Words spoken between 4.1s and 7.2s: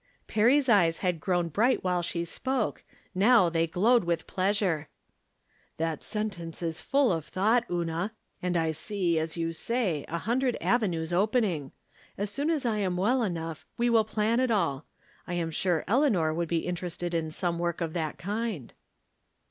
pleasure." That sentence is full